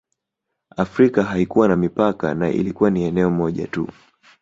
[0.77, 3.87] Afrika haikuwa na mipaka na ilikuwa ni eneo moja tu